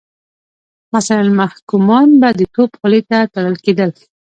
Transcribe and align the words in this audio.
مثلا 0.95 1.25
محکومان 1.41 2.07
به 2.21 2.29
د 2.39 2.41
توپ 2.53 2.71
خولې 2.79 3.01
ته 3.09 3.17
تړل 3.33 3.55
کېدل. 3.65 3.91